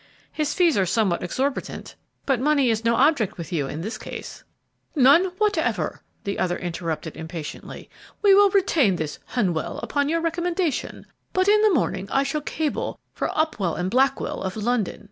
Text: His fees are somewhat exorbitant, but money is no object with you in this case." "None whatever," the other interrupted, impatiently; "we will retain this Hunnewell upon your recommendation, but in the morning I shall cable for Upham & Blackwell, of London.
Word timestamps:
His 0.31 0.55
fees 0.55 0.79
are 0.79 0.85
somewhat 0.87 1.21
exorbitant, 1.21 1.93
but 2.25 2.39
money 2.39 2.71
is 2.71 2.83
no 2.83 2.95
object 2.95 3.37
with 3.37 3.53
you 3.53 3.67
in 3.67 3.81
this 3.81 3.99
case." 3.99 4.43
"None 4.95 5.25
whatever," 5.37 6.01
the 6.23 6.39
other 6.39 6.57
interrupted, 6.57 7.15
impatiently; 7.15 7.87
"we 8.23 8.33
will 8.33 8.49
retain 8.49 8.95
this 8.95 9.19
Hunnewell 9.35 9.79
upon 9.83 10.09
your 10.09 10.19
recommendation, 10.19 11.05
but 11.33 11.47
in 11.47 11.61
the 11.61 11.73
morning 11.75 12.09
I 12.11 12.23
shall 12.23 12.41
cable 12.41 12.99
for 13.13 13.29
Upham 13.37 13.89
& 13.89 13.89
Blackwell, 13.89 14.41
of 14.41 14.57
London. 14.57 14.99